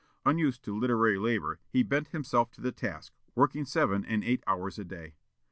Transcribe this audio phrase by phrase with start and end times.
[0.25, 4.79] Unused to literary labor, he bent himself to the task, working seven and eight hours
[4.79, 5.13] a day.